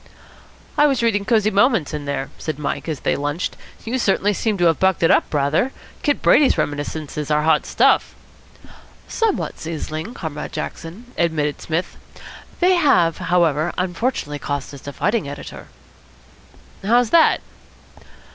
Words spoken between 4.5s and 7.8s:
to have bucked it up rather. Kid Brady's reminiscences are hot